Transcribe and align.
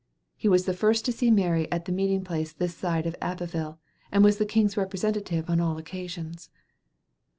He 0.35 0.49
was 0.49 0.65
the 0.65 0.73
first 0.73 1.05
to 1.05 1.11
see 1.11 1.29
Mary 1.29 1.71
at 1.71 1.85
the 1.85 1.91
meeting 1.91 2.23
place 2.23 2.53
this 2.53 2.75
side 2.75 3.05
of 3.05 3.15
Abbeville, 3.21 3.77
and 4.11 4.23
was 4.23 4.39
the 4.39 4.47
king's 4.49 4.75
representative 4.75 5.47
on 5.47 5.59
all 5.59 5.77
occasions. 5.77 6.49